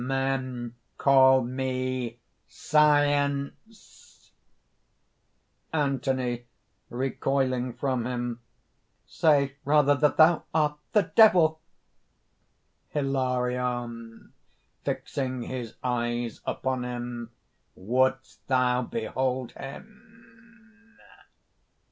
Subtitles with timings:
[0.03, 2.17] Men call me
[2.47, 4.31] SCIENCE!"
[5.71, 6.47] ANTHONY
[6.89, 8.41] (recoiling from him):
[9.05, 10.79] "Say, rather, that thou art...
[10.93, 11.61] the Devil!"
[12.89, 14.33] HILARION
[14.83, 17.29] (fixing his eyes upon him:)
[17.75, 20.97] "Wouldst thou behold him?"